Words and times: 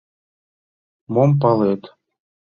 Мом 1.13 1.31
палет... 1.41 1.81